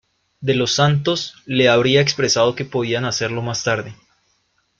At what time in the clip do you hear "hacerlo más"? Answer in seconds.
3.05-3.63